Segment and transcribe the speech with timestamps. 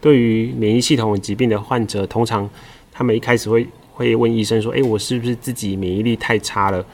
[0.00, 2.48] 对于免疫系统疾病的患者，通常
[2.92, 6.84] 他们一开始会会问医生说：“诶，我是不是自己免疫力太差了？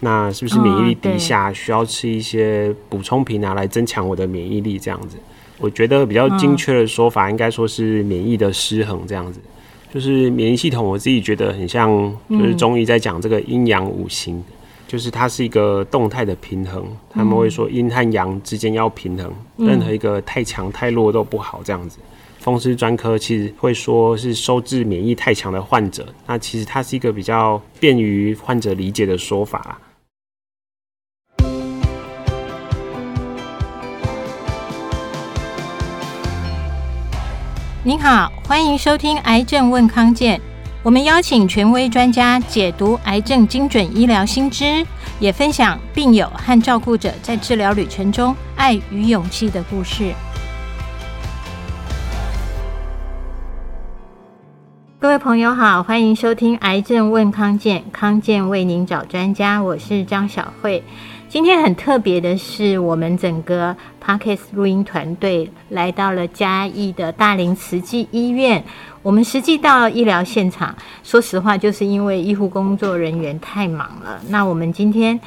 [0.00, 5.16] 那是不是免疫力低下，需要吃一些补充品啊，来增强我的免疫力？”这样子，
[5.58, 9.40] 我觉得比较精确的说法，应该说是免疫的失衡这样子。
[9.94, 11.90] 就是免疫系统，我自己觉得很像，
[12.28, 14.42] 就是中医在讲这个阴阳五行。
[14.88, 21.98] 就是它是一个动态的平衡，他们会说阴和阳之间要平衡，嗯、任何一个太强太弱都不好这样子。
[22.46, 29.80] 风湿专科其实会说是收治免疫太强的患者，那其实它是一个比较便于患者理解的说法。
[37.82, 40.38] 您好，欢迎收听《癌症问康健》。
[40.84, 44.86] 我们邀请权威专家解读癌症精准医疗新知，
[45.18, 50.14] 也分享病友和照顾者在治疗旅程中爱与勇气的故事。
[55.16, 60.84] 位朋友好，欢迎收听《癌症问康健》，康健为您找专家，我是张晓慧。
[61.26, 68.62] 今天很特别的是，我们整个 Podcast 录音团队来到了嘉义的大林慈济医院。
[69.02, 74.20] 我们实际到医疗现场，说实话，就是因为医护工作人员太忙了。
[74.28, 75.18] 那我们今天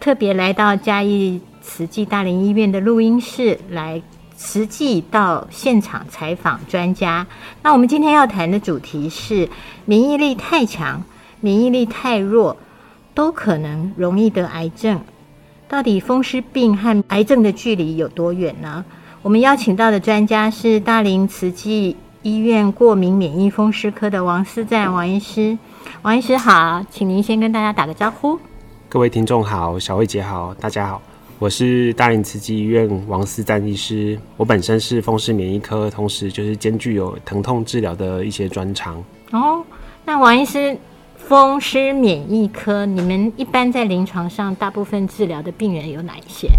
[0.00, 4.00] 特别来到嘉义慈济大林医院的录音室，来
[4.36, 7.26] 实际到现场采访专家。
[7.62, 9.48] 那我们今天要谈的主题是：
[9.84, 11.02] 免疫力太强、
[11.40, 12.56] 免疫力太弱，
[13.14, 15.00] 都可能容易得癌症。
[15.66, 18.84] 到底风湿病和癌症的距离有多远呢？
[19.22, 25.58] 我们邀请到的专家是大林慈济医院过敏免疫风湿科的王思赞王医师。
[26.02, 28.38] 王医师好，请您先跟大家打个招呼。
[28.88, 31.00] 各位听众好，小慧姐好，大家好，
[31.38, 34.18] 我是大林慈济医院王思赞医师。
[34.36, 39.02] 我本身是风湿免疫科，同时就是兼具有疼痛治疗的一些专长。
[39.32, 39.62] 哦，
[40.04, 40.76] 那王医师。
[41.16, 46.50] 风湿免疫科，你们一般在临床上大部分治疗的病人有哪一些？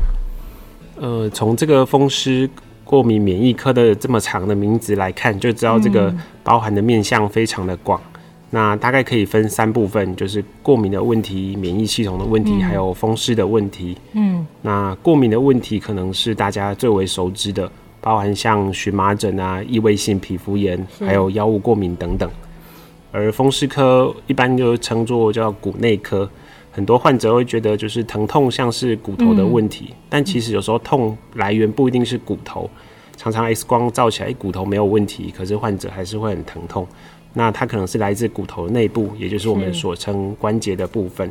[0.95, 2.50] 呃，从这个风湿
[2.83, 6.11] 过敏免疫科的这么长的名字来看，就知道这个
[6.44, 8.01] 包含的面向非常的广。
[8.14, 8.14] 嗯、
[8.55, 13.97] 那大概可以分三部分，就是过敏的问题、免疫系统的问题，嗯、还有风湿的问题。
[14.13, 22.31] 嗯，那过敏的问题可能是大家最为熟知的，包含像荨麻疹啊、异位性皮肤炎，还有药物过敏等等。
[23.11, 26.29] 而风湿科一般就称作叫骨内科，
[26.71, 32.69] 很多患者会觉得就是疼痛像是骨头的问题，嗯、但其实有时候痛来源不一定是骨头，
[33.17, 36.88] 常常 X 光照起来骨头没有问题，可是患者还是会很疼痛，
[37.35, 41.29] 那它可能是来自骨头内部，也就是我们所称关节的部分。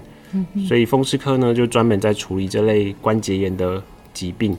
[0.68, 3.82] 所以风湿科呢就专门在处理这类关节炎的
[4.12, 4.56] 疾病。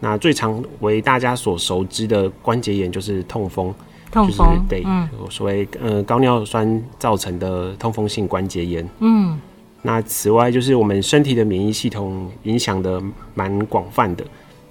[0.00, 3.74] 那最常为大家所熟知的关节炎就是痛风。
[4.12, 8.88] 痛风，就是、对，嗯、所谓呃高尿酸造成的痛风性关节炎。
[9.00, 9.36] 嗯，
[9.82, 13.02] 那此外就是我们身体的免疫系统影响的
[13.34, 14.24] 蛮广泛的，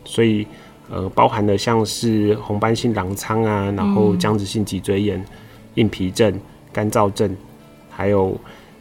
[0.05, 0.47] 所以
[0.89, 5.25] 呃包含了像是红斑性狼疮啊，然后僵直性脊椎炎、嗯、
[5.75, 6.39] 硬皮症、
[6.71, 7.35] 干燥症，
[7.89, 8.39] 还有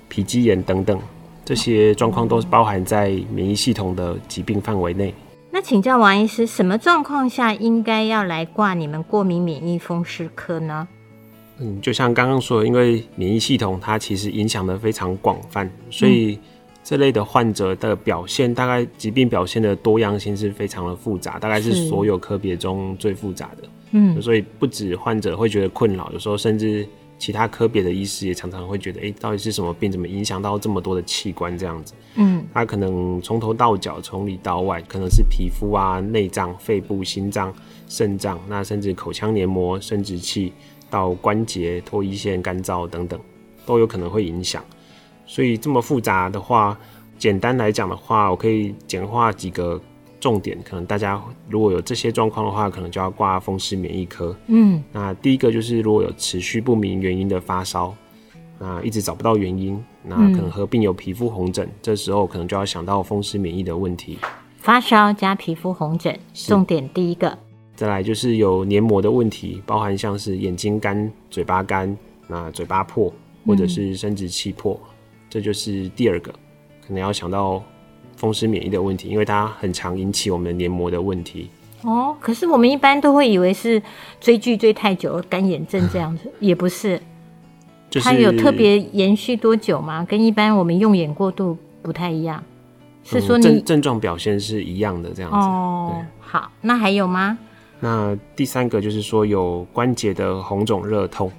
[0.08, 0.98] 皮肌炎等等，
[1.44, 5.14] 这些状况都是包含在免疫系统的疾病范围内。
[5.50, 10.88] 那请教王医师，什么状况下应该要来挂你们过敏免疫风湿科呢？
[11.58, 16.38] 嗯，就像刚刚说的，因为免疫系统它其实影响的非常广泛，所以
[16.84, 23.68] 这类的患者的表现，大概疾病表现的多样性是非常的复杂，大概是所有科别中最复杂的。
[23.92, 26.86] 嗯，所以不止患者会觉得困扰，有时候甚至。
[27.18, 31.94] 其他科别的医师也常常会觉得，哎、欸，到底是什么病，怎么影响到这么多的器官这样子？
[32.16, 37.54] 嗯，他可能从头到脚，从里到外，可能是皮肤啊、内脏、肺部、心脏、
[37.86, 40.52] 肾脏，那甚至口腔黏膜、生殖器
[40.90, 43.20] 到关节、唾液腺、干燥等等，
[43.64, 44.60] 都有可能会影响。
[45.26, 46.78] 所以这么复杂的话，
[47.18, 49.80] 简单来讲的话，我可以简化几个。
[50.20, 54.32] 重点可能大家如果有这些状况的话，可能就要挂风湿免疫科。
[54.46, 57.92] 嗯，那第一个就是如果有持续不明原因的发烧，
[58.56, 64.16] 那一直找不到原因，那可能合并有皮肤红疹，嗯、这时候可能就要想到风湿免疫的问题。
[64.58, 67.36] 发烧加皮肤红疹，重点第一个。
[67.74, 71.98] 再来就是有黏膜的问题，包含像是眼睛干、嘴巴干，
[72.28, 73.12] 那嘴巴破
[73.44, 74.88] 或者是生殖器破，嗯、
[75.32, 76.30] 这就是第二个，
[76.86, 77.62] 可能要想到。
[78.14, 81.48] 风湿免疫的问题，因为它很常引起我们的黏膜的问题。
[81.80, 83.82] 哦，可是我们一般都会以为是
[84.20, 87.00] 追剧追太久了，干眼症这样子， 也不是。
[87.90, 90.04] 就是、它有特别延续多久吗？
[90.08, 92.40] 跟一般我们用眼过度不太一样。
[93.02, 95.36] 是说你、嗯、症症状表现是一样的这样子。
[95.38, 97.36] 哦，好，那还有吗？
[97.80, 101.32] 那第三个就是说有关节的红肿热痛，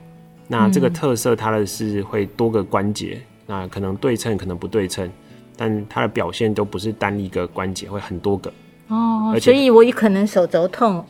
[0.50, 5.10] 那这个特色它的是会多个关节，那可能对称，可能不对称，
[5.56, 8.52] 但它的表现都不是单一个关节，会很多个。
[8.88, 11.04] 哦，所以我有可能手肘痛，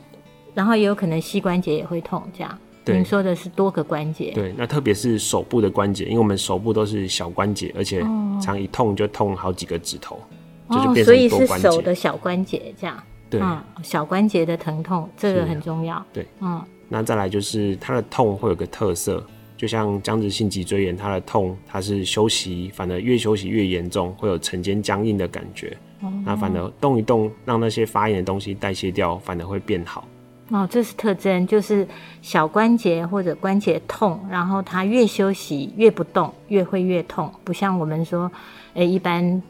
[0.53, 2.57] 然后也有可能膝关节也会痛，这样。
[2.85, 4.31] 对，你说的是多个关节。
[4.33, 8.01] 对，那特别是手部的关节，因为我们手部都是小关节，而且
[8.41, 10.19] 常一痛就痛好几个指头，
[10.67, 11.47] 哦、就就变成多关节。
[11.47, 13.01] 所以是手的小关节这样。
[13.29, 16.05] 对、嗯，小关节的疼痛，这个很重要。
[16.11, 16.61] 对，嗯。
[16.89, 19.25] 那再来就是它的痛会有个特色，
[19.63, 25.77] 就像僵直性脊椎炎，它的痛它是休息，反而越休息越严重，会有晨间僵硬的感觉。
[26.01, 26.11] 哦。
[26.25, 30.05] 那反而动一动，让那些发炎的东西代谢掉，反而会变好。
[30.49, 31.87] 哦，这是特征，就是
[32.21, 38.29] 小关节或者关节痛，然后它越休息越不动，越会越痛，不像我们说，
[38.73, 39.41] 诶，一般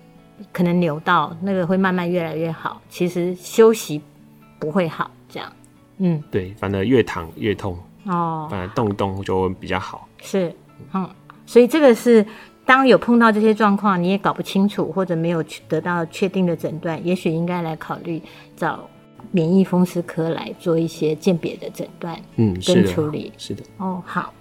[0.52, 4.00] 可能扭到那个会慢慢越来越好，其实休息
[4.60, 5.52] 不会好，这样，
[5.98, 10.54] 嗯，对，反而越躺越痛，哦，反而动一动就会比较好，是，
[10.94, 11.10] 嗯，
[11.46, 12.26] 所以这个是
[12.66, 18.22] 当有碰到这些状况，你也搞不清楚或者没有得到确定的诊断，也许应该来考虑
[18.56, 18.80] 找。
[19.32, 23.64] 免疫风湿科来做一些鉴别的诊断，嗯，跟处理，是的。
[23.78, 24.32] 哦，好。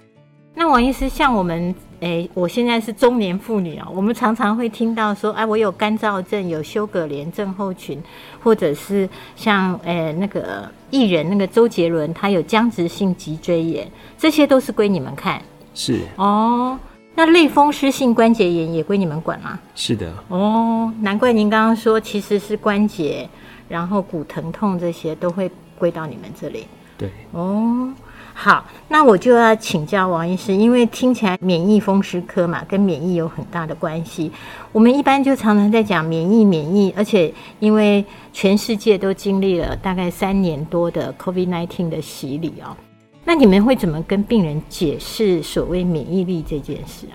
[0.54, 8.02] 那王医师，像我们，诶、欸，我现在是中年妇女啊，我们常常会听到说，哎，我有干燥症，有休葛连症候群，
[8.42, 15.40] 或者是像，诶、欸，那个艺人那个周杰伦，他有僵直性脊椎炎，这些都是归你们看。
[15.74, 16.00] 是。
[16.16, 16.78] 哦，
[17.14, 19.58] 那类风湿性关节炎也归你们管吗？
[19.74, 20.12] 是的。
[20.28, 23.28] 哦，难怪您刚刚说其实是关节。
[23.68, 26.66] 然后骨疼痛这些都会归到你们这里。
[26.98, 27.90] 对哦，
[28.34, 34.32] 好，那我就要请教王医师，因为听起来免疫风湿科嘛，跟免疫有很大的关系。
[34.72, 42.76] 我们一般就常常在讲免疫，免疫，而且因为全世界都经历了大概三年多的 COVID-19 的洗礼哦，
[43.24, 47.06] 那你们会怎么跟病人解释所谓免疫力这件事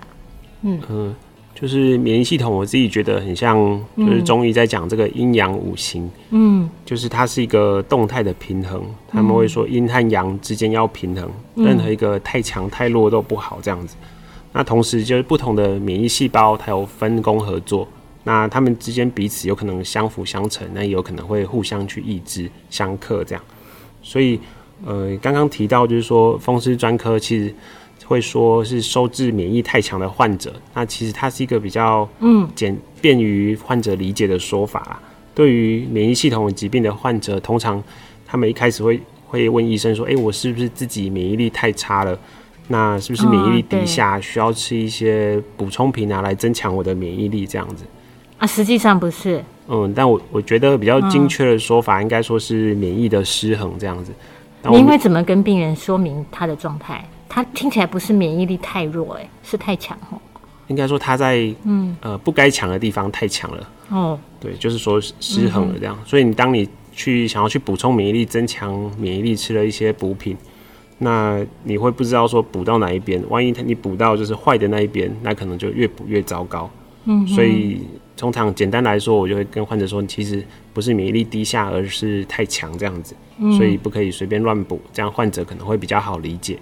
[0.62, 1.14] 嗯嗯。
[1.60, 3.58] 就是免疫系统，我自己觉得很像，
[3.96, 8.80] 就是中医在讲这个阴阳五行，嗯，就是它是一个动态的平衡。
[9.08, 13.96] 他们会说阴和阳之间要平衡，任何一个太强太弱都不好这样子。
[14.52, 17.88] 那同时就是不同的免疫细胞，它有分工合作，
[18.22, 23.42] 那他们之间彼此有可能相辅相成，那也有可能会互相去抑制、相克这样。
[24.00, 24.38] 所以，
[24.86, 27.52] 呃，刚刚提到就是说风湿专科其实。
[28.08, 34.98] 会说是收治免疫太强的患者，那其实它是一个比较嗯简便于患者理解的说法啦。
[35.34, 37.80] 对于免疫系统疾病的患者，通常
[38.26, 42.18] 他们一开始会会问医生说：“哎，我是不是自己免疫力太差了？
[42.68, 47.84] 那是不是免疫力低下，需要吃一些补充品啊，来增强我的免疫力？”这样子
[48.38, 49.44] 啊，实际上不是。
[49.68, 54.12] 嗯，但我我觉得比较精确的说法，应该说是免疫的失衡这样子。
[54.70, 57.06] 您会怎么跟病人说明他的状态？
[57.28, 60.18] 他听起来不是免疫力太弱，哎，是太强哦。
[60.68, 64.18] 应该说他在嗯呃不该强的地方太强了哦。
[64.38, 65.96] 对，就是说失衡了这样。
[65.98, 70.36] 嗯、所以你当你去想要去补充免疫力、增强免疫力，吃了一些补品，
[70.98, 73.22] 那你会不知道说补到哪一边。
[73.28, 76.70] 万一你补到就是坏的那一边，那可能就越补越糟糕。
[77.04, 77.80] 嗯，所以
[78.16, 83.14] 通常简单来说，我就会跟患者说，其实不是免疫力低下，而是太强这样子。
[83.38, 86.58] 嗯，所以不可以随便乱补，这样患者可能会比较好理解。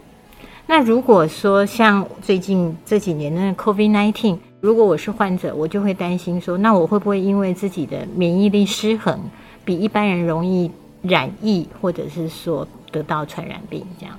[0.66, 9.18] 那如果说像最近这几年的 COVID-19，如果我是患者，我就会担心说，那我会不会因为自己的免疫力失衡，
[9.64, 10.70] 比一般人容易
[11.02, 14.18] 染疫，或者是说得到传染病这样？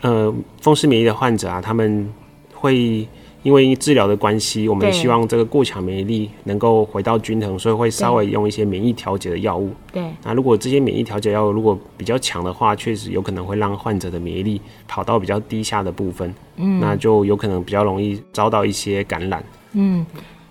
[0.00, 2.12] 呃，风湿免疫的患者啊，他们
[2.52, 3.06] 会。
[3.46, 9.70] 因为治疗的关系，我们希望这个过强免疫力能够回到均衡，所以会稍微用一些免疫调节的药物。
[9.92, 19.44] 对，那如果这些免疫调节药物如果比较强的话，确实有可能会让患者的免疫力跑到比较低下的部分，嗯，那就有可能比较容易遭到一些感染。
[19.74, 20.04] 嗯，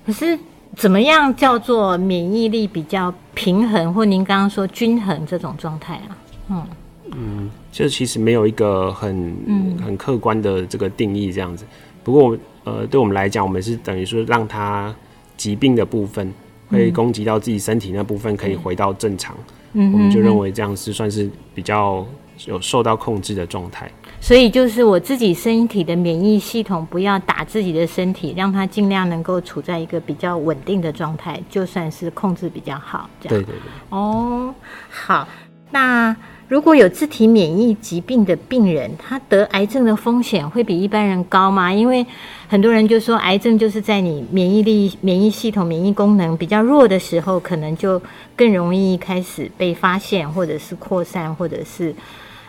[0.06, 0.40] 可是
[0.78, 6.16] 怎么样叫做免疫力比较平衡，或您刚刚说均衡这种状态啊？
[6.50, 6.64] 嗯
[7.12, 9.36] 嗯，这其实没有一个很
[9.84, 11.66] 很客观的这个定义这样子。
[12.02, 14.94] 不过，呃，对我们来讲，我们是等于说让他
[15.38, 16.34] 疾病的部分
[16.68, 19.38] 会攻击到自己身体那部分可以回到正常，
[19.74, 22.04] 嗯，我们就认为这样是算是比较
[22.48, 23.90] 有受到控制的状态。
[24.20, 33.08] 所以就是我自己身体的免疫系统不要打自己的身体，让它尽量能够处在一个比较稳定的状态，就算是控制比较好。
[33.22, 33.38] 这样。
[33.38, 33.72] 对对对。
[33.90, 34.54] 哦，
[34.90, 35.28] 好，
[35.70, 36.16] 那。
[36.48, 41.74] 如果有自体免疫疾病的病人，他得癌症的风险会比一般人高吗？
[41.74, 42.06] 因为
[42.48, 48.00] 很多人就说，癌症就是在你免疫力、免疫系统、免疫功能比较弱的时候，可能就
[48.36, 51.96] 更容易开始被发现，或者是扩散，或者是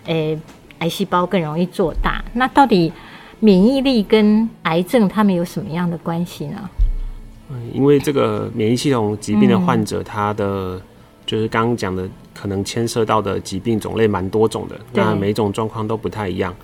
[0.05, 0.39] 诶
[0.81, 2.23] 癌细胞更容易做大。
[2.35, 2.93] 那到底
[3.41, 6.69] 免疫力跟癌症他们有什么样的关系呢？
[7.49, 10.79] 嗯，因为这个免疫系统疾病的患者，他的
[11.27, 16.55] 就是刚刚讲的，可能牵涉到的疾病种类蛮多种的，那每种状况都不太一样。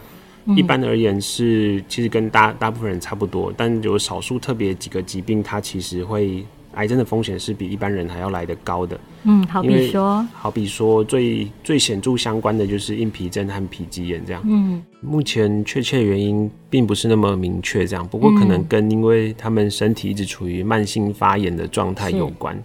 [0.57, 8.99] 一般而言是其实跟大大部分人差不多，但有少数特别几个疾病，它其实会癌症的风险是比一般人还要来得高的。
[9.23, 14.43] 嗯，好比说，好比说最最显著相关的就是硬皮症和皮肌炎这样。
[14.45, 22.61] 嗯，目前确切原因并不是那么明确，这样，不过可能跟因为他们身体一直处于慢性发炎的状态有关。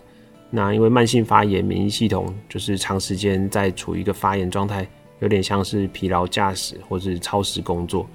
[0.49, 4.87] 那因为慢性发炎，免疫系统就是长时间在处于一个发炎状态。
[5.19, 8.07] 有点像是疲劳驾驶或是超时工作，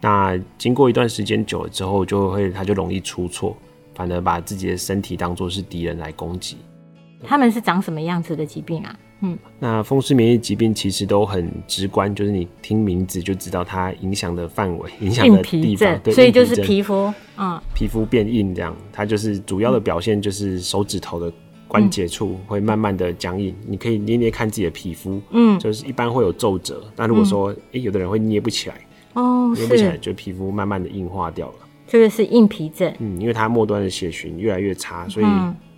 [0.00, 3.56] 那经过一段时间久了之后，就会它就容易出错，
[3.94, 6.56] 反而把自己的身体当做是敌人来攻击。
[7.22, 8.98] 他们是长什么样子的疾病啊？
[9.20, 21.32] 嗯，那风湿免疫疾病其实都很直观，就是你听名字就知道它影响的范围、 影响的地方，对，所以就是皮肤，嗯，皮肤变硬这样，它就是主要的表现就是手指头的。
[21.68, 26.82] 关节处会慢慢的僵硬，嗯、你可以捏捏看自己的皮肤，嗯，就是一般会有皱褶。
[26.96, 28.80] 那如果说，哎、有的人会捏不起来，
[29.12, 31.54] 哦，捏不起来，就皮肤慢慢的硬化掉了。
[31.86, 35.26] 这个是硬皮症，嗯，因为它末端的血循越来越差，所以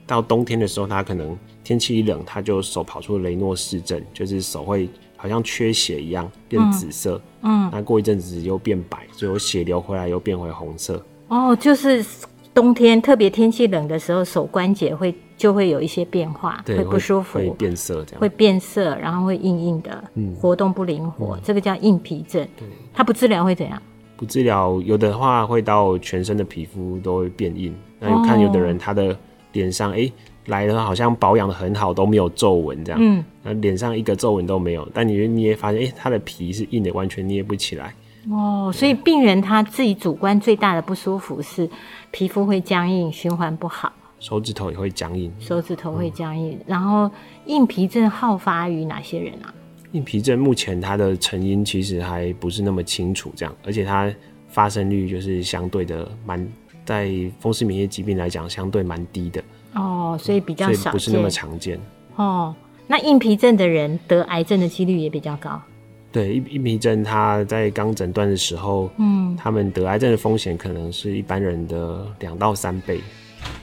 [0.06, 11.04] 到冬天的时候，它可能天气一冷，它就手跑出雷诺氏症，就是手会好像缺血一样变紫色，嗯，那过一阵子又变白，最后血流回来又变回红色。
[11.28, 12.04] 哦，就是
[12.52, 15.14] 冬天特别天气冷的时候，手关节会。
[15.40, 22.46] 就会有一些变化，会不舒服，会变色，这样会变色，然后会硬硬的，嗯，活动不灵活，嗯，这个叫硬皮症。
[22.58, 23.82] 对，它不治疗会怎样？
[24.18, 27.74] 不治疗，有的话会到全身的皮肤都会变硬。
[27.98, 29.16] 那你看有的人他的
[29.54, 30.12] 脸上，哎，哦，
[30.48, 37.94] 来的话好像保养的很好，都没有皱纹这样，嗯，那脸上一个皱纹都没有，但你捏发现，哎，他的皮是硬的，完全捏不起来。
[38.28, 41.68] 哦，所以病人他自己主观最大的不舒服是
[42.10, 43.92] 皮肤会僵硬，循环不好。
[44.18, 46.52] 手指头也会僵硬，手指头会僵硬。
[46.52, 47.10] 嗯、然后
[47.46, 49.54] 硬皮症好发于哪些人啊？
[49.92, 54.12] 硬皮症目前它的成因其实还不是那么清楚，这样，而且它
[54.48, 56.46] 发生率就是相对的蛮，
[56.84, 59.42] 在风湿免疫疾病来讲相对蛮低的。
[59.74, 61.80] 哦，所以比较少，不是那么常见。
[62.16, 62.54] 哦，
[62.86, 65.60] 那硬皮症的人得癌症的几率也比较高。
[66.12, 73.00] 对，硬硬皮症他在刚诊断的时候，嗯，他们得癌症的风险可能是一般人的两到三倍。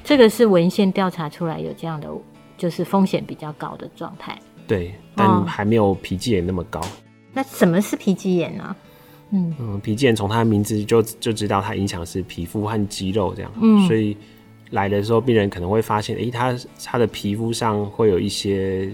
[0.04, 2.10] 这个是文献调查出来有这样的，
[2.58, 4.40] 就是风险比较高的状态。
[4.66, 6.80] 对，但还没有皮肌炎那么高。
[6.80, 6.88] 哦、
[7.34, 8.76] 那什么是皮肌炎呢？
[9.32, 13.52] 嗯嗯，皮肌炎从它的名字就就知道它影响是皮肤和肌肉这样。
[13.62, 14.16] 嗯，所以
[14.72, 18.90] 来的时候病人可能会发现，诶，他他的皮肤上会有一些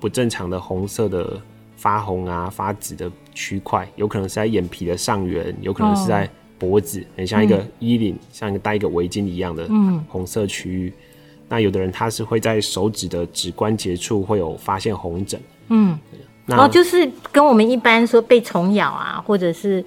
[0.00, 1.40] 不正常的红色的
[1.84, 6.28] 发红啊、发紫的区块，有可能是在眼皮的上缘，有可能是在、哦。
[6.56, 9.68] 脖子很像一个衣领，嗯、像一个戴一个围巾一样的
[10.08, 10.88] 红色区域。
[10.88, 11.02] 嗯、
[11.48, 15.38] 那有的人他是会在手指的指关节处会有发现红疹。
[15.68, 15.98] 嗯，
[16.46, 19.84] 然后、哦、就是跟我们一般说被虫咬啊，或者是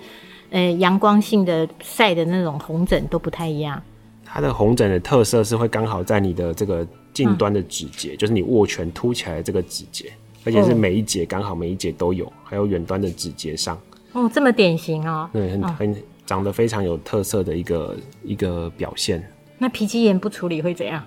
[0.51, 3.82] 呃阳光性的晒的那种红疹都不太一样。
[4.24, 10.12] 它的红疹的特色是会刚好在你的这个近端的指节，嗯、就是你握拳凸起来的这个指节，
[10.48, 13.77] 而且是每一节刚好每一节都有，还有远端的指节上。
[14.13, 15.30] 哦，这么典型哦。
[15.34, 15.94] 对，很
[16.25, 19.22] 长得非常有特色的一个一个表现。
[19.58, 21.04] 那皮肌炎不处理会怎样？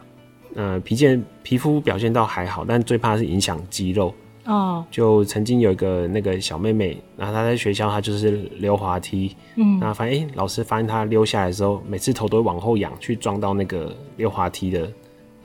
[0.54, 4.12] 呃，皮肌炎皮肤表现倒还好，但最怕是影响肌肉。
[4.44, 4.84] 哦。
[4.90, 9.34] 就曾经有一个那个小妹妹，然后她在学校，她就是溜滑梯。
[9.56, 9.78] 嗯。
[9.78, 14.86] 那发现，哎、欸，老师发现她溜下来的时候，每次头都会往后仰，去撞到那个溜滑梯的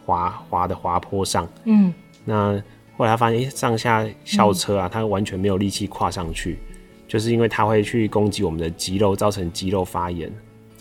[0.05, 1.47] 滑滑的滑坡上。
[1.63, 1.93] 嗯。
[2.25, 2.61] 那
[2.97, 6.57] 后来他发现，哎、欸，上下校车啊，她、嗯、完全没有力气跨上去。
[7.07, 10.31] 就是因为它会去攻击我们的肌肉，造成肌肉发炎，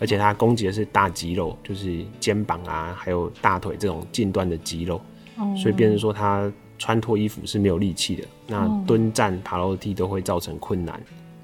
[0.01, 4.99] 而且他攻击的是大肌肉，就是肩膀啊，还有大腿这种近端的肌肉，
[5.37, 10.99] 哦、所以变成说他穿脱衣服是没有力气的，那蹲站爬楼梯都会造成困难。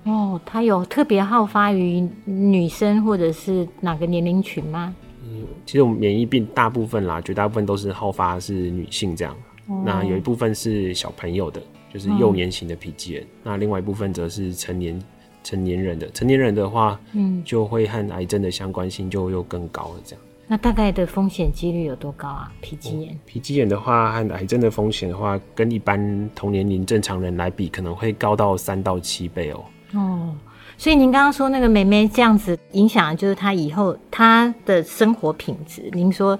[0.05, 4.95] 哦，他有特别好发于女生或者是哪个年龄群吗？
[5.23, 9.37] 嗯，其实我们免疫病大部分啦，绝大部分都是好发是女性这样，
[9.71, 11.63] 哦、那有一部分是小朋友的。
[11.93, 14.97] 就是幼年型的皮肌炎，嗯、那另外一部分则是成年
[15.43, 16.09] 成年人的。
[16.13, 20.01] 成年人的话，嗯，就会和癌症的相关性就又更高了。
[20.05, 22.53] 这样，那大概的风险几率有多高啊？
[22.61, 23.19] 皮肌炎？
[23.27, 29.65] 皮肌炎的话，和癌症的风险的话，跟一般同年龄正常人来比，可能会高到三到七倍哦。
[29.95, 30.33] 哦，
[30.79, 35.91] 所以您刚刚说那个妹妹这样子影响，就是她以后她的生活品质。
[35.93, 36.39] 您说，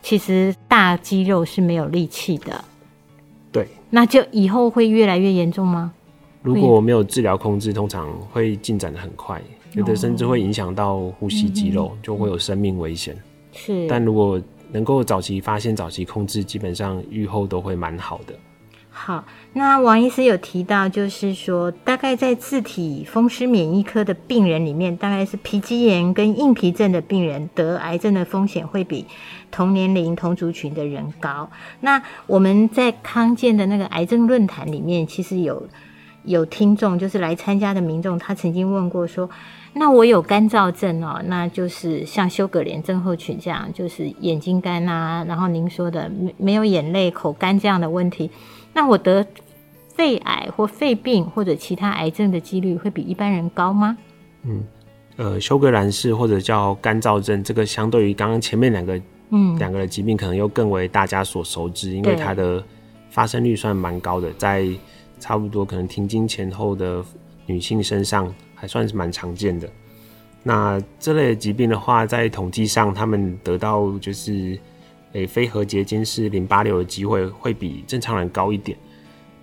[0.00, 2.64] 其实大肌肉是没有力气的。
[3.92, 5.92] 对，那就以后会越来越严重吗？
[6.42, 9.40] 如果没有治疗控制，通常会进展的很快，
[9.74, 13.16] 有的甚至会影响到呼吸肌肉，哦、就会有生命危险。
[13.52, 14.40] 是，但如果
[14.72, 18.34] 能够早期发现、早期控制，基本上预后都会蛮好的。
[19.04, 29.04] 好，那王医师有提到，就是说，大概在自体风湿免疫科的病人里面，大概是皮肌炎跟硬皮症的病人得癌症的风险会比
[29.50, 31.50] 同年龄同族群的人高。
[31.80, 35.66] 那我们在康健的那个癌症论坛里面，其实有
[36.22, 39.28] 有听众，就是来参加的民众，他曾经问过说。
[39.74, 48.30] 那我有干燥症哦，那就是像休葛连症候群这样，就是眼睛干啊，然后您说的没没有眼泪、口干这样的问题，
[48.72, 49.26] 那我得
[49.94, 53.96] 肺癌或肺病或者其他癌症的几率会比一般人高吗？
[54.44, 54.62] 嗯，
[55.16, 59.00] 呃，休格兰氏或者叫干燥症，这个相对于刚刚前面两个，
[59.30, 62.62] 嗯，两个的疾病可能又更为大家所熟知，因为它的
[63.10, 64.66] 发生率算蛮高的，在
[65.20, 67.04] 差不多可能停经前后的
[67.46, 68.32] 女性身上。
[68.62, 69.68] 还算是蛮常见的。
[70.44, 74.56] 那这类的疾病的话，在统计上，他们得到就是
[75.12, 78.76] 诶、欸、非核结晶是淋巴瘤的机会会比正常人高一点。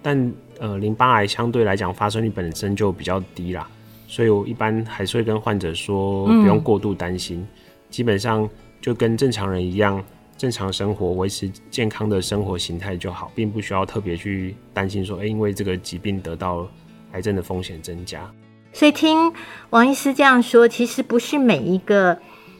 [0.02, 3.70] 但呃，淋巴癌相对来讲发生率本身就比较低啦，
[4.08, 7.48] 所以我一般还是会跟患者说，不用过度担心，嗯、
[7.90, 8.50] 基本上
[8.82, 10.04] 就跟正常人一样，
[10.38, 16.68] 正常生活，维持健康的生活形态就好，并不需要特别去担心说，哎、欸，因为这个疾病得到
[17.12, 18.30] 癌症的风险增加。
[18.72, 19.32] 所以听
[19.72, 22.18] 王医师这样说，其实不是每一个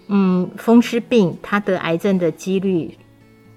[0.10, 2.98] 嗯风湿病，他得癌症的几率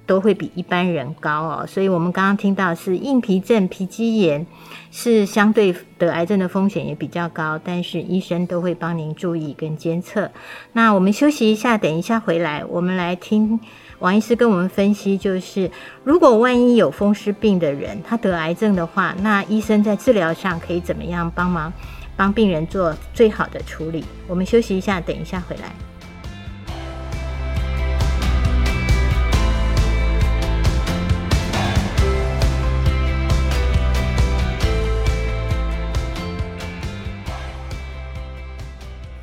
[0.05, 1.67] 都会比一般人高哦。
[1.67, 4.47] 所以我们刚刚听到是硬皮症、皮肌炎
[4.91, 10.31] 是相对得癌症的风险也比较高，但是医生都会帮您注意跟监测。
[10.75, 13.59] 那我们休息一下，等一下回来，我们来听
[14.01, 15.71] 王医师跟我们分析，就是
[16.05, 21.73] 如果万一有风湿病的人他得癌症的话，那医生在治疗上可以怎么样帮忙？
[22.15, 24.05] 帮病人做最好的处理。
[24.29, 25.92] 我们休息一下，等一下回来。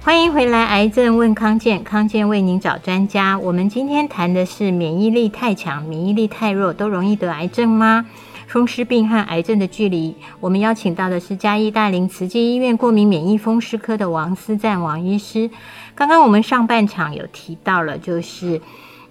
[0.10, 3.38] 欢迎回来，癌症问康健，康健为您找专家。
[3.38, 8.08] 我们今天谈的是免疫力太强、免疫力太弱都容易得癌症吗？
[8.48, 15.48] 风湿病和癌症的距离，我们邀请到的是嘉义大林慈济医院过敏免疫风湿科的王思赞王医师。
[15.94, 18.60] 刚刚我们上半场有提到了，就是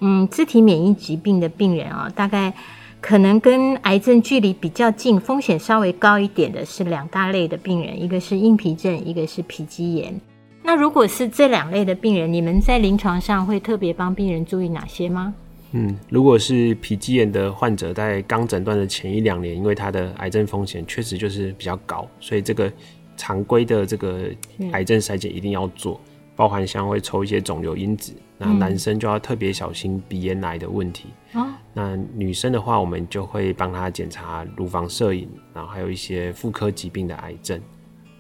[0.01, 2.53] 嗯，自体免疫疾病的病人啊、哦，大概
[3.01, 10.21] 可能跟癌症距离比较近，风险稍微高一点的是两大类的病人，一个是硬皮症，一个是皮肌炎。
[10.69, 15.33] 那如果是这两类的病人，你们在临床上会特别帮病人注意哪些吗？
[15.73, 22.71] 嗯，如果是皮肌炎的患者，在刚诊断的前一两年，因为他的癌症风险确实就是比较高，所以这个
[23.17, 24.27] 常规的这个
[24.73, 25.99] 癌症筛检一定要做，
[26.37, 28.13] 包含像会抽一些肿瘤因子。
[28.37, 31.07] 那男生就要特别小心鼻咽癌的问题。
[31.33, 31.47] 哦。
[31.73, 37.59] 那女生的话，我们就会帮她检查乳房摄影，然后还有一些妇科疾病的癌症。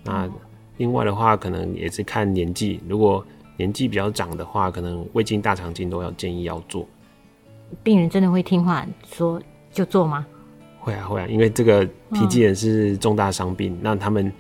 [0.02, 0.26] 那
[0.78, 3.24] 另外的话，可能也是看年纪，如果
[3.56, 6.88] 年纪比较长的话，可能胃镜、大肠镜都要建议要做。
[7.82, 10.26] 病人真的会听话说就做吗？
[10.80, 14.32] 会啊会啊，因为这个皮肌炎是重大伤病，那、嗯、他们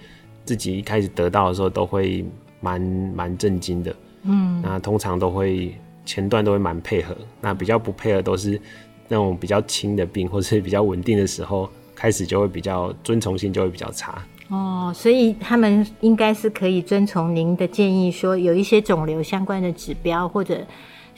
[0.44, 2.24] 自己一开始得到的时候都会
[2.60, 5.74] 蛮蛮震惊的，嗯，那通常都会
[6.06, 8.58] 前段都会蛮配合，那比较不配合都是
[9.08, 14.24] 那种比较轻的病或是比较稳定的时候，开始就会比较遵从性就会比较差。
[14.48, 20.66] 哦，所以他们应该是可以遵从您的建议，说有一些肿瘤相关的指标或者。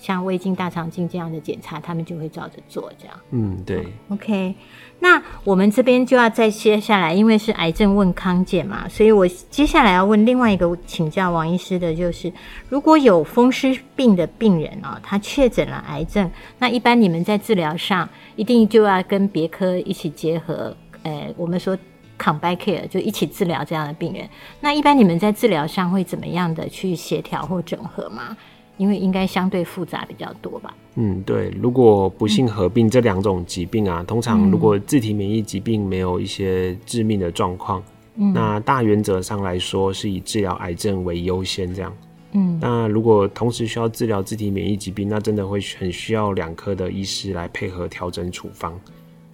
[0.03, 3.15] 像胃镜、大肠镜这样的检查，他们就会照着做，这样。
[3.33, 3.87] 嗯，对。
[4.09, 4.55] OK，
[5.01, 12.33] 那我们这边就要再接下来，因为是癌症问康健嘛，所以我接下来要问另外一个请教王医师的，就是
[12.71, 21.77] 如果有风湿病的病人哦，他确诊了癌症，那一般你们在治疗上一定就要跟别科一起结合，呃，我们说
[22.21, 24.29] combine care 就一起治疗这样的病人。
[24.61, 28.37] 那一般你们在治疗上会怎么样的去协调或整合吗？
[28.77, 30.75] 因为应该相对复杂比较多吧。
[30.95, 31.51] 嗯，对。
[31.61, 37.83] 如果不幸合并这两种疾病啊，嗯、通常如果自体免疫疾病没有一些致命的状况，
[38.17, 41.93] 嗯，那大原则上来说是以治疗癌症为优先这样。
[42.33, 48.73] 嗯，那如果同时需要治疗自体免疫疾病，那真的会很需要两科的医师来配合调整处方。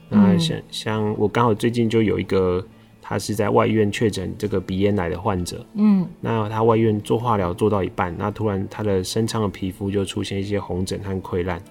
[0.08, 2.66] 那像像我刚好最近就有一个。
[3.08, 11.62] 他是在外院确诊这个鼻咽癌的患者，嗯，那他外院做化疗做到一半，那突然他的身上的皮肤就出现一些红疹和溃烂，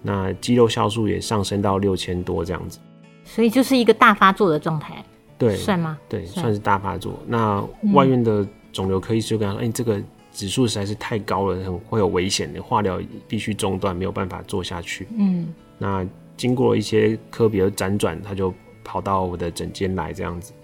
[0.00, 2.78] 那肌肉酵素也上升到六千多这样子，
[3.24, 5.04] 所以就是一个大发作的状态。
[5.36, 5.98] 对，算吗？
[6.08, 7.18] 对，算，算是大发作。
[7.26, 7.60] 那
[7.92, 10.00] 外院的肿瘤科医师就跟他说：“哎、嗯欸，这个
[10.32, 20.54] 指数实在是太高了，很会有危险的，化疗必须中断，没有办法做下去。”嗯，那经过一些科别的辗转，他就跑到我的诊间来这样子。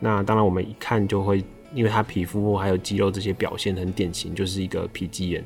[0.00, 1.42] 那当然，我们一看就会，
[1.74, 5.44] 因为他皮肤还有肌肉这些表现很典型，就是一个皮肌炎。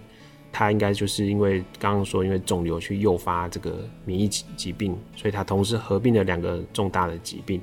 [0.53, 7.61] 他应该就是因为刚刚说，因为肿瘤去诱发这个免疫疾病，所以他同时合并了两个重大的疾病。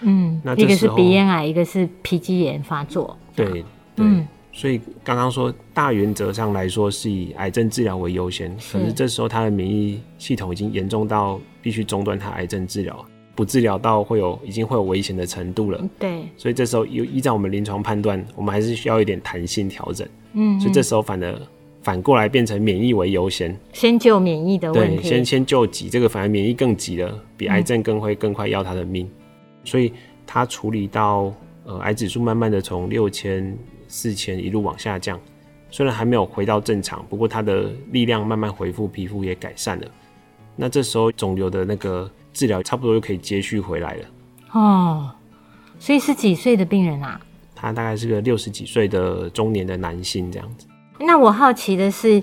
[0.00, 3.14] 嗯，那一个是鼻咽癌，一个是皮肌炎发作。
[3.36, 3.46] 对
[3.94, 15.88] 对，嗯、所以刚刚说大原则上来说是以癌症治疗为优先，可是这时候他的免疫系统已经严重到必须中断他癌症治疗，不治疗到会有已经会有危险的程度了。
[15.98, 20.06] 对，所以这时候依依照我们临床判断，我们还是需要一点弹性调整。
[20.34, 21.40] 嗯，所以这时候反而。
[21.84, 24.98] 反过来变成免疫为优先，先救免疫的问题。
[24.98, 29.04] 对，先先救急，这个反而免疫更急了，比癌症更会更快要他的命。
[29.04, 29.10] 嗯、
[29.64, 29.92] 所以
[30.24, 33.52] 他处理到呃癌指数慢慢的从六千
[33.88, 35.18] 四千一路往下降，
[35.72, 39.86] 虽然还没有回到正常，不过他的力量慢慢恢复，皮肤也改善了。
[40.54, 44.04] 那这时候肿瘤的那个治疗差不多就可以接续回来了。
[44.52, 45.10] 哦，
[45.78, 47.20] 所以是几岁的病人啊？
[47.54, 50.66] 他大概是个六十几岁的中年的男性这样子。
[50.98, 52.22] 那我好奇的是，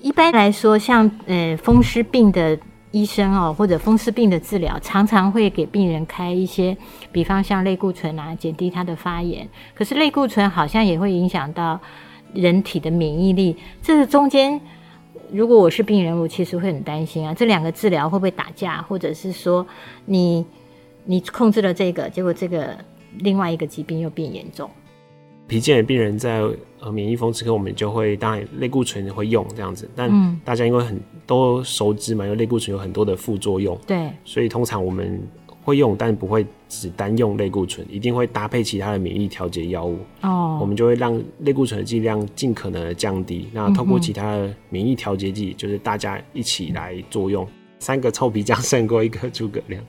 [0.00, 2.58] 一般来说，像呃风湿病的
[2.92, 6.76] 医生哦，或者风湿病的治疗，常常会给病人开一些，
[7.10, 9.48] 比方像类固醇啊，减低他的发炎。
[9.74, 11.80] 可是类固醇好像也会影响到
[12.32, 13.56] 人体的免疫力。
[13.82, 14.60] 这个中间，
[15.32, 19.66] 如果我是病人，我其实会很担心啊，这两个治疗会不会打架，或者是说
[20.04, 20.44] 你
[21.04, 22.76] 你控制了这个，结果这个
[23.18, 24.68] 另外一个疾病又变严重。
[25.48, 26.42] 皮肌炎的病人在
[26.80, 30.10] 呃免疫风湿科，我们就会当然类固醇会用这样子，但
[30.44, 35.22] 大家因为很都熟知嘛，因为类固醇有很多的副作用，对，所以通常我们
[35.66, 39.98] 会用，但不会只单用类固醇，一定会搭配其他的免疫调节药物。
[40.20, 47.44] 哦，我们就会让类固醇的剂量尽可能的降低，那透过其他的免疫调节剂，就是大家一起来作用，
[47.80, 49.82] 三个臭皮匠胜过一个诸葛亮，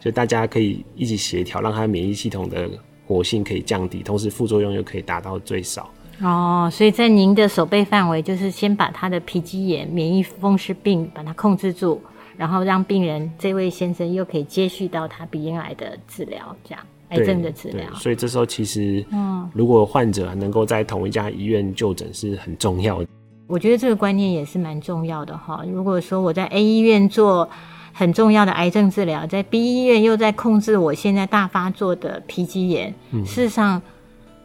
[0.00, 2.68] 所以大家可以一起协调，让他免疫系统的。
[3.06, 5.90] 活性可以降低，同时副作用又可以达到最少。
[6.20, 12.00] 哦，所以在您的手背范围，就是先把他的皮肌炎、免疫风湿病把它控制住，
[12.40, 17.92] 然后让病人这位先生又可以接续到他鼻咽癌的治疗，这样癌症的治疗。
[17.96, 23.06] 所以这时候其实，嗯，如果患者能够在同一家医院就诊是很重要的。
[23.46, 25.62] 我觉得这个观念也是蛮重要的哈。
[25.70, 27.46] 如果说我在 A 医院做。
[27.92, 33.82] 很重要的癌症治疗，在 B 医院又在控制我现在大发作的皮肌炎，嗯，事实上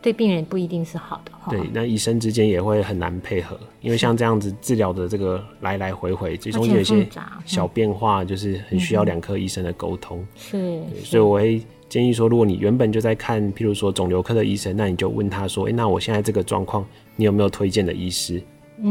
[0.05, 1.31] 对病人不一定是好的。
[1.49, 7.07] 对，那医生之间也会很难配合，因为像这样子治疗的这个来来回回，其中有一些
[7.43, 10.23] 小变化，就是很需要两科医生的沟通。
[10.35, 18.39] 是，所以我会建议说，如果你原本就在看，譬如说肿瘤科的医生，那你就问他说，哎、欸，那我现在这个状况，你有没有推荐的医师？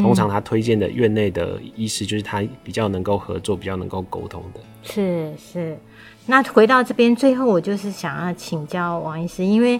[0.00, 4.60] 通常他推荐的院内的医师，就是他比较能够合作、比较能够沟通的。
[4.82, 5.78] 是是，
[6.26, 9.78] 那回到这边，最后我就是想要请教王医师，因为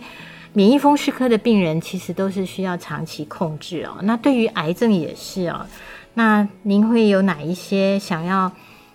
[0.54, 3.96] 免疫风湿科的病人其实都是需要长期控制哦。
[4.02, 5.66] 那对于癌症也是哦。
[6.14, 8.50] 那您会有哪一些想要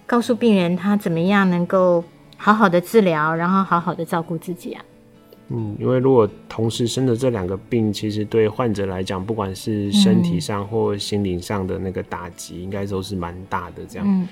[0.07, 2.01] 告诉病人，他怎么样能够
[2.37, 4.83] 好好的治疗，然后好好的照顾自己啊？
[5.49, 13.83] 嗯，因为如果同时生的这两个病，其实对患者来讲，不管是身体上或心灵上的那个打击，应该都是蛮大的。
[13.89, 14.25] 这样，嗯、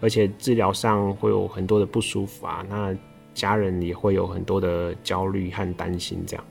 [0.00, 2.94] 而且治疗上会有很多的不舒服啊，那
[3.32, 6.22] 家人也会有很多的焦虑和担心。
[6.26, 6.44] 这样，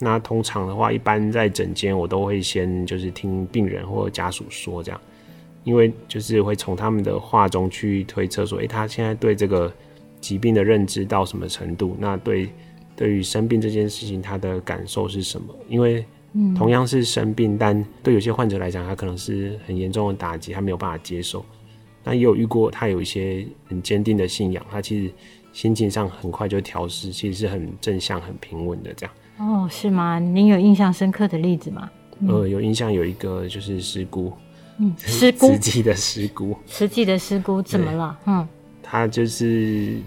[0.00, 5.00] 那通常的话，一般在诊间，我都会先就是听病人或家属说这样，
[5.62, 9.72] 因为就是会从他们的话中去推测说，诶、欸，他现在对这个
[10.20, 11.96] 疾病的认知到什么程度？
[12.00, 12.50] 那对。
[12.96, 15.54] 对于生病这件事情，他的感受是什么？
[15.70, 16.04] 因为
[16.54, 21.42] 同样是生病，嗯、但对有些患者来讲，他可能是很严重的打击，他没有办法接受。
[22.04, 25.10] 那也有遇过，他有一些很坚定的信仰，他其实
[25.50, 29.14] 心情上很快就调试，其实是很正向、很平稳的这样。
[29.40, 30.18] 哦，是吗？
[30.18, 31.90] 您有印象深刻的例子吗？
[32.20, 34.32] 嗯、呃，有印象有一个就是师姑，
[34.78, 38.18] 嗯，师姑，实际的师姑，实际的师姑怎么了？
[38.26, 38.46] 嗯，
[38.82, 39.98] 他就是。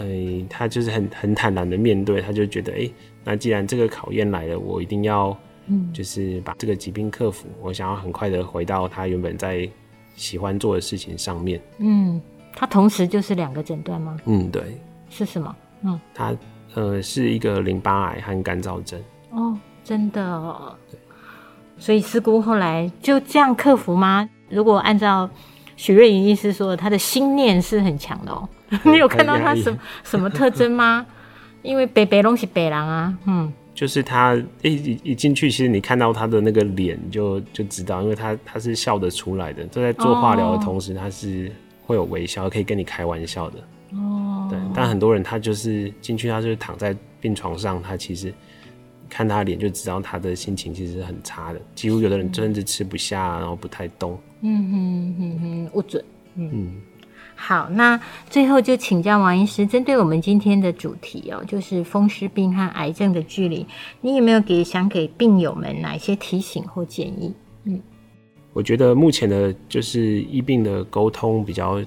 [0.00, 2.94] 哎、欸，他就是很很坦然的面对，他就觉得，哎、欸，
[3.24, 7.48] 那既然这个考验来了，我一定要，嗯，就是把这个疾病克服。
[7.60, 9.68] 我想要很快的回到他原本在
[10.14, 11.60] 喜欢做的事情上面。
[11.78, 12.22] 嗯，
[12.54, 14.16] 他同时就是两个诊断吗？
[14.26, 14.62] 嗯，对。
[15.10, 15.56] 是什么？
[15.82, 16.32] 嗯，他
[16.78, 19.00] 呃是一个淋巴癌和干燥症。
[19.30, 20.76] 哦，真的。
[21.76, 24.28] 所以师姑后来就这样克服吗？
[24.48, 25.28] 如果按照
[25.76, 28.48] 许瑞莹医师说的，他的心念是很强的哦。
[28.84, 31.04] 你有看到他什么什么特征吗？
[31.62, 41.50] 因为北北龙是北狼啊，嗯，就是他一一一进去，其实你看到他的那个脸就就知道，因为他他是笑得出来的，就在做化疗的同时，他是
[41.84, 43.58] 会有微笑，可以跟你开玩笑的。
[43.92, 48.32] 哦，对，但很多人他就是进去，他就是躺在病床上，他其实
[49.08, 54.18] 看他脸就知道他的心情其实是很差的，几乎有的人甚至吃不下，然后不太动。
[54.42, 56.04] 嗯哼哼哼，不准。
[56.34, 56.50] 嗯。
[56.52, 56.72] 嗯
[57.40, 63.64] 好，那最后就请教王医师，针对我们今天的主题哦，就是风湿病和癌症的距离，
[64.00, 67.32] 你有没有给想给病友们哪一些提醒或建议？
[67.62, 67.80] 嗯，
[68.52, 71.80] 我觉得目前的就是医病的沟通比较，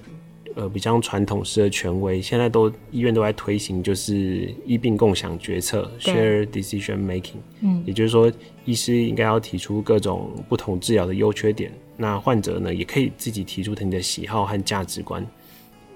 [0.56, 7.40] 呃，比较传统式的权威，现在都医院都在推行，就是医病共享决策 （share decision making）。
[7.62, 8.32] 嗯，也就是说，
[8.66, 15.26] 医师应该要提出各种不同治疗的优缺点，那患者呢，也可以自己提出他的喜好和价值观。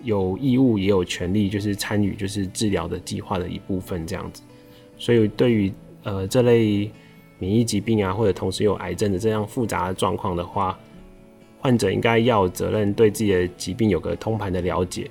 [0.04, 4.42] 有义务也有权利，就是参与就是治疗的计划的一部分这样子。
[4.98, 6.90] 所以对于呃这类
[7.40, 10.78] 免疫疾病啊，或者同时有癌症的这样复杂的状况的话，
[11.66, 15.10] 患者应该要责任对自己的疾病有个通盘的了解。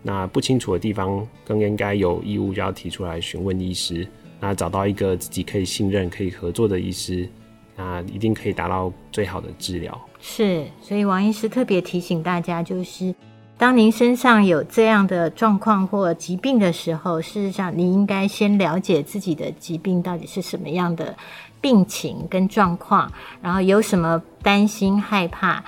[0.00, 4.06] 那不清楚的地方，更应该有义务要提出来询问医师。
[4.38, 7.28] 那找到一个自己可以信任、可以合作的医师，
[7.74, 10.00] 那一定可以达到最好的治疗。
[10.20, 13.12] 是，所以王医师特别提醒大家，就是。
[13.58, 21.16] 当您身上有这样的状况或疾病的时候，事实上，你应该先了解自己的疾病到底是什么样的
[21.60, 23.10] 病情跟状况，
[23.42, 25.62] 然后有什么担心害怕，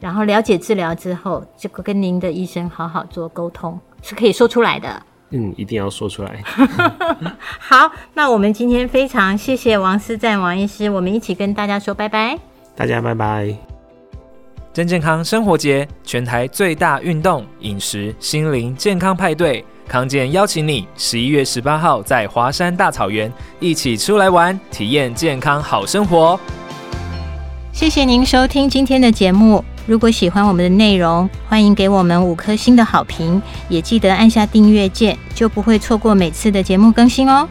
[0.00, 5.02] 然后了解治疗之后，就跟您的医生好好做沟通，是可以说出来的。
[5.30, 6.42] 嗯，一定要说出来。
[7.58, 12.38] 好，那我们今天非常谢谢王思赞王医师，我们一起跟大家说拜拜。
[12.76, 13.56] 大家拜拜。
[14.74, 26.40] 真健康生活节，全台最大运动、饮食、心灵健康派对，康健邀请你十一月十八号在华山大草原一起出来玩，体验健康好生活。
[27.74, 37.46] 谢谢您收听今天的节目，如果喜欢我们的内容，欢迎给我们五颗星的好评，也记得按下订阅键，就不会错过每次的节目更新哦。